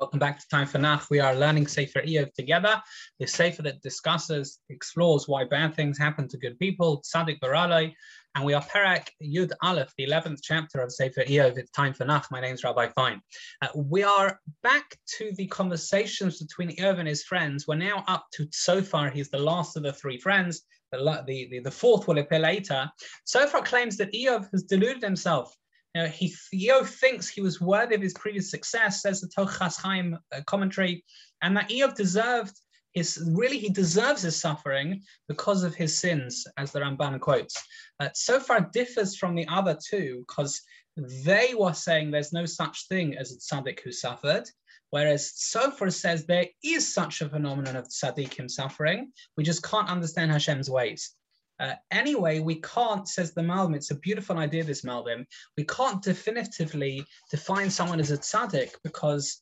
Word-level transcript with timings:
Welcome 0.00 0.18
back 0.18 0.40
to 0.40 0.48
Time 0.48 0.66
for 0.66 0.78
Nach. 0.78 1.08
We 1.08 1.20
are 1.20 1.36
learning 1.36 1.68
Sefer 1.68 2.02
Iyov 2.02 2.34
together, 2.34 2.82
the 3.20 3.28
Sefer 3.28 3.62
that 3.62 3.80
discusses, 3.80 4.58
explores 4.68 5.28
why 5.28 5.44
bad 5.44 5.76
things 5.76 5.96
happen 5.96 6.26
to 6.28 6.36
good 6.36 6.58
people, 6.58 7.00
Tzadik 7.02 7.38
Baralai, 7.38 7.94
and 8.34 8.44
we 8.44 8.54
are 8.54 8.62
Perek 8.62 9.06
Yud 9.22 9.52
Aleph, 9.62 9.92
the 9.96 10.08
11th 10.08 10.40
chapter 10.42 10.80
of 10.80 10.90
Sefer 10.90 11.22
Iyov. 11.22 11.56
It's 11.58 11.70
Time 11.70 11.94
for 11.94 12.04
Nach. 12.04 12.26
My 12.32 12.40
name 12.40 12.54
is 12.54 12.64
Rabbi 12.64 12.88
Fine. 12.88 13.20
Uh, 13.62 13.68
we 13.76 14.02
are 14.02 14.40
back 14.64 14.96
to 15.18 15.30
the 15.36 15.46
conversations 15.46 16.40
between 16.40 16.74
Iyov 16.76 16.98
and 16.98 17.06
his 17.06 17.22
friends. 17.22 17.68
We're 17.68 17.76
now 17.76 18.02
up 18.08 18.26
to, 18.32 18.46
Tzofar, 18.46 19.12
he's 19.12 19.30
the 19.30 19.38
last 19.38 19.76
of 19.76 19.84
the 19.84 19.92
three 19.92 20.18
friends. 20.18 20.62
The, 20.90 21.22
the, 21.24 21.60
the, 21.60 21.70
fourth 21.70 22.08
will 22.08 22.18
appear 22.18 22.40
later. 22.40 22.90
Tzofar 23.32 23.64
claims 23.64 23.96
that 23.98 24.12
Iyov 24.12 24.50
has 24.50 24.64
deluded 24.64 25.04
himself 25.04 25.54
he 25.94 26.34
Iyov 26.52 26.86
thinks 26.86 27.28
he 27.28 27.40
was 27.40 27.60
worthy 27.60 27.94
of 27.94 28.02
his 28.02 28.14
previous 28.14 28.50
success, 28.50 29.02
says 29.02 29.20
the 29.20 29.28
Tochas 29.28 29.80
Chaim 29.80 30.18
uh, 30.32 30.40
commentary, 30.46 31.04
and 31.42 31.56
that 31.56 31.70
Iyov 31.70 31.94
deserved 31.94 32.54
his 32.92 33.22
really 33.32 33.58
he 33.58 33.68
deserves 33.68 34.22
his 34.22 34.40
suffering 34.40 35.02
because 35.28 35.64
of 35.64 35.74
his 35.74 35.98
sins, 35.98 36.46
as 36.56 36.72
the 36.72 36.80
Ramban 36.80 37.20
quotes. 37.20 37.56
Uh, 38.00 38.08
Tzofar 38.08 38.72
differs 38.72 39.16
from 39.16 39.34
the 39.34 39.46
other 39.48 39.76
two 39.88 40.24
because 40.26 40.60
they 40.96 41.54
were 41.54 41.74
saying 41.74 42.10
there's 42.10 42.32
no 42.32 42.46
such 42.46 42.86
thing 42.88 43.16
as 43.18 43.32
a 43.32 43.36
tzaddik 43.38 43.80
who 43.80 43.90
suffered, 43.90 44.48
whereas 44.90 45.32
Tzofar 45.32 45.92
says 45.92 46.24
there 46.24 46.46
is 46.62 46.92
such 46.92 47.20
a 47.20 47.28
phenomenon 47.28 47.76
of 47.76 47.88
tzaddikim 47.88 48.48
suffering. 48.48 49.12
We 49.36 49.42
just 49.42 49.64
can't 49.64 49.88
understand 49.88 50.30
Hashem's 50.30 50.70
ways. 50.70 51.14
Uh, 51.60 51.74
anyway, 51.90 52.40
we 52.40 52.56
can't, 52.60 53.08
says 53.08 53.32
the 53.32 53.40
Malbim, 53.40 53.76
it's 53.76 53.90
a 53.90 53.96
beautiful 53.96 54.38
idea, 54.38 54.64
this 54.64 54.82
Malbim, 54.82 55.24
we 55.56 55.64
can't 55.64 56.02
definitively 56.02 57.04
define 57.30 57.70
someone 57.70 58.00
as 58.00 58.10
a 58.10 58.18
tzaddik 58.18 58.70
because 58.82 59.40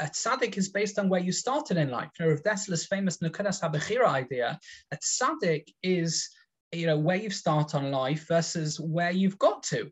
a 0.00 0.04
tzaddik 0.04 0.58
is 0.58 0.68
based 0.68 0.98
on 0.98 1.08
where 1.08 1.20
you 1.20 1.32
started 1.32 1.76
in 1.76 1.90
life. 1.90 2.10
You 2.18 2.26
know, 2.26 2.32
Rav 2.32 2.42
Dessler's 2.42 2.86
famous 2.86 3.18
Nekudas 3.18 3.62
HaBechira 3.62 4.06
idea, 4.06 4.58
a 4.92 4.96
tzaddik 4.96 5.68
is 5.82 6.28
you 6.74 6.86
know, 6.86 6.98
where 6.98 7.16
you 7.16 7.30
start 7.30 7.74
on 7.74 7.90
life 7.90 8.26
versus 8.28 8.78
where 8.80 9.10
you've 9.10 9.38
got 9.38 9.62
to. 9.64 9.90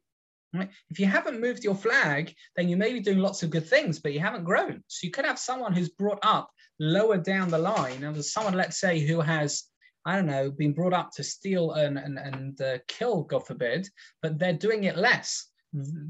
Right? 0.55 0.69
If 0.91 1.01
you 1.01 1.07
haven't 1.07 1.41
moved 1.41 1.65
your 1.65 1.75
flag, 1.75 2.35
then 2.57 2.69
you 2.69 2.77
may 2.77 2.93
be 2.93 3.01
doing 3.01 3.19
lots 3.19 3.43
of 3.43 3.51
good 3.51 3.67
things, 3.67 4.01
but 4.01 4.13
you 4.13 4.21
haven't 4.21 4.45
grown. 4.45 4.83
So 4.87 5.07
you 5.07 5.11
could 5.11 5.25
have 5.25 5.39
someone 5.39 5.73
who's 5.73 5.89
brought 5.89 6.19
up 6.23 6.51
lower 6.79 7.17
down 7.17 7.49
the 7.49 7.59
line, 7.59 8.03
and 8.03 8.15
there's 8.15 8.33
someone, 8.33 8.55
let's 8.55 8.79
say, 8.79 9.01
who 9.01 9.21
has 9.21 9.65
I 10.05 10.17
don't 10.17 10.27
know, 10.27 10.51
been 10.51 10.73
brought 10.73 10.93
up 10.93 11.11
to 11.13 11.23
steal 11.23 11.73
and 11.73 11.99
and, 11.99 12.19
and 12.19 12.61
uh, 12.61 12.79
kill, 12.89 13.23
God 13.23 13.47
forbid, 13.47 13.89
but 14.21 14.39
they're 14.39 14.53
doing 14.53 14.85
it 14.85 14.97
less. 14.97 15.49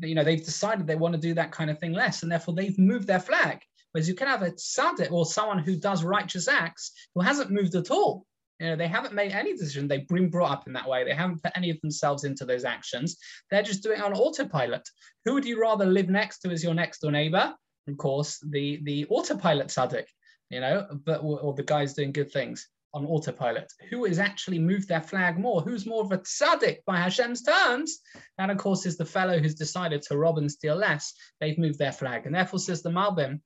You 0.00 0.14
know, 0.14 0.24
they've 0.24 0.44
decided 0.44 0.86
they 0.86 0.96
want 0.96 1.14
to 1.14 1.20
do 1.20 1.34
that 1.34 1.52
kind 1.52 1.70
of 1.70 1.78
thing 1.78 1.92
less, 1.92 2.22
and 2.22 2.32
therefore 2.32 2.54
they've 2.54 2.78
moved 2.78 3.06
their 3.06 3.20
flag. 3.20 3.60
Whereas 3.92 4.08
you 4.08 4.14
can 4.14 4.26
have 4.26 4.42
a 4.42 4.50
tzaddik 4.50 5.12
or 5.12 5.26
someone 5.26 5.58
who 5.58 5.76
does 5.76 6.02
righteous 6.02 6.48
acts 6.48 6.92
who 7.14 7.20
hasn't 7.20 7.50
moved 7.50 7.74
at 7.74 7.90
all. 7.90 8.26
You 8.58 8.68
know, 8.68 8.76
they 8.76 8.88
haven't 8.88 9.12
made 9.12 9.32
any 9.32 9.52
decision. 9.52 9.86
They've 9.86 10.08
been 10.08 10.30
brought 10.30 10.50
up 10.50 10.66
in 10.66 10.72
that 10.72 10.88
way. 10.88 11.04
They 11.04 11.14
haven't 11.14 11.42
put 11.42 11.52
any 11.56 11.68
of 11.68 11.80
themselves 11.80 12.24
into 12.24 12.44
those 12.44 12.64
actions. 12.64 13.18
They're 13.50 13.62
just 13.62 13.82
doing 13.82 13.98
it 13.98 14.04
on 14.04 14.14
autopilot. 14.14 14.88
Who 15.24 15.34
would 15.34 15.44
you 15.44 15.60
rather 15.60 15.84
live 15.84 16.08
next 16.08 16.38
to 16.40 16.50
as 16.50 16.64
your 16.64 16.74
next 16.74 17.00
door 17.00 17.10
neighbor? 17.10 17.54
Of 17.88 17.96
course, 17.98 18.38
the 18.50 18.80
the 18.84 19.06
autopilot 19.06 19.68
tzaddik. 19.68 20.06
You 20.48 20.60
know, 20.60 20.86
but 21.04 21.20
or 21.22 21.54
the 21.54 21.62
guys 21.62 21.94
doing 21.94 22.12
good 22.12 22.30
things 22.30 22.68
on 22.94 23.06
autopilot. 23.06 23.72
Who 23.90 24.04
has 24.04 24.18
actually 24.18 24.58
moved 24.58 24.88
their 24.88 25.00
flag 25.00 25.38
more? 25.38 25.60
Who's 25.62 25.86
more 25.86 26.02
of 26.02 26.12
a 26.12 26.18
tzaddik 26.18 26.78
by 26.86 26.98
Hashem's 26.98 27.42
terms? 27.42 28.00
That, 28.38 28.50
of 28.50 28.58
course, 28.58 28.86
is 28.86 28.96
the 28.96 29.04
fellow 29.04 29.38
who's 29.38 29.54
decided 29.54 30.02
to 30.02 30.18
rob 30.18 30.38
and 30.38 30.50
steal 30.50 30.76
less. 30.76 31.14
They've 31.40 31.58
moved 31.58 31.78
their 31.78 31.92
flag. 31.92 32.26
And 32.26 32.34
therefore, 32.34 32.58
says 32.58 32.82
the 32.82 32.90
Malbim, 32.90 33.40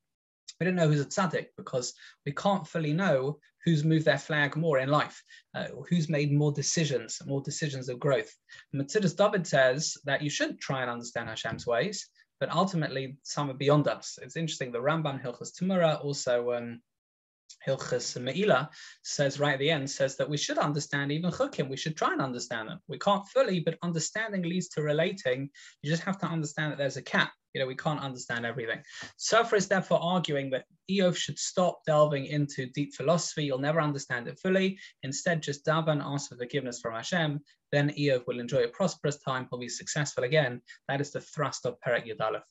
we 0.59 0.67
don't 0.67 0.75
know 0.75 0.89
who's 0.89 1.01
a 1.01 1.05
tzaddik 1.05 1.49
because 1.57 1.93
we 2.25 2.33
can't 2.33 2.67
fully 2.67 2.93
know 2.93 3.39
who's 3.65 3.85
moved 3.85 4.05
their 4.05 4.19
flag 4.19 4.57
more 4.57 4.79
in 4.79 4.89
life, 4.89 5.23
uh, 5.55 5.67
who's 5.89 6.09
made 6.09 6.33
more 6.33 6.53
decisions, 6.53 7.21
more 7.27 7.43
decisions 7.43 7.89
of 7.89 7.99
growth. 7.99 8.33
Metzudas 8.75 9.17
David 9.17 9.47
says 9.47 9.97
that 10.05 10.23
you 10.23 10.31
should 10.31 10.61
try 10.61 10.83
and 10.83 10.91
understand 10.91 11.29
Hashem's 11.29 11.67
ways, 11.67 12.09
but 12.39 12.55
ultimately 12.55 13.19
some 13.25 13.51
are 13.51 13.55
beyond 13.55 13.89
us. 13.89 14.19
It's 14.23 14.37
interesting, 14.37 14.71
the 14.71 14.79
Rambam 14.79 15.21
Hilchos 15.21 15.51
Temurah 15.53 16.03
also 16.05 16.53
um, 16.53 16.81
Hilchos 17.67 18.17
Meilah 18.21 18.69
says 19.03 19.41
right 19.41 19.55
at 19.55 19.59
the 19.59 19.71
end 19.71 19.91
says 19.91 20.17
that 20.17 20.29
we 20.29 20.37
should 20.37 20.59
understand 20.59 21.11
even 21.11 21.31
chukim. 21.31 21.69
We 21.69 21.77
should 21.77 21.97
try 21.97 22.12
and 22.12 22.23
understand 22.23 22.69
them. 22.69 22.81
We 22.89 22.99
can't 22.99 23.27
fully, 23.29 23.61
but 23.61 23.79
understanding 23.83 24.43
leads 24.43 24.69
to 24.71 24.83
relating. 24.83 25.51
You 25.83 25.91
just 25.91 26.05
have 26.05 26.19
to 26.19 26.27
understand 26.27 26.73
that 26.73 26.79
there's 26.79 26.97
a 26.97 27.03
cap. 27.03 27.33
You 27.55 27.61
know, 27.61 27.67
we 27.67 27.75
can't 27.75 28.01
understand 28.01 28.45
everything. 28.45 28.83
Tzofar 29.19 29.55
is 29.55 29.67
therefore 29.67 29.99
arguing 30.03 30.51
that 30.51 30.67
Iyov 30.91 31.17
should 31.17 31.39
stop 31.39 31.81
delving 31.87 32.27
into 32.27 32.67
deep 32.67 32.95
philosophy. 32.95 33.45
You'll 33.45 33.59
never 33.59 33.81
understand 33.81 34.29
it 34.29 34.39
fully. 34.39 34.79
Instead, 35.03 35.43
just 35.43 35.65
daven, 35.65 36.03
ask 36.05 36.29
for 36.29 36.37
forgiveness 36.37 36.81
from 36.81 36.95
Hashem. 36.95 37.41
Then 37.73 37.91
Iyov 37.91 38.27
will 38.27 38.41
enjoy 38.41 38.65
a 38.65 38.69
prosperous 38.69 39.19
time. 39.19 39.49
He'll 39.51 39.59
be 39.59 39.69
successful 39.69 40.25
again. 40.25 40.61
That 40.89 41.01
is 41.01 41.12
the 41.12 41.21
thrust 41.21 41.67
of 41.67 41.81
Perek 41.81 42.06
Yudalef. 42.06 42.43